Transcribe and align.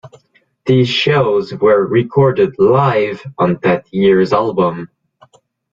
These 0.65 0.89
shows 0.89 1.53
were 1.53 1.85
recorded 1.85 2.55
"live" 2.57 3.21
on 3.37 3.59
that 3.61 3.85
year's 3.93 4.33
album. 4.33 4.89